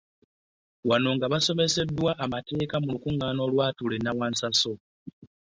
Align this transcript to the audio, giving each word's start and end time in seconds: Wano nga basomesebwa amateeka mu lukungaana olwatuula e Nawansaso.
Wano 0.89 1.09
nga 1.15 1.27
basomesebwa 1.33 2.11
amateeka 2.25 2.75
mu 2.83 2.87
lukungaana 2.95 3.41
olwatuula 3.47 3.95
e 3.97 4.01
Nawansaso. 4.03 4.73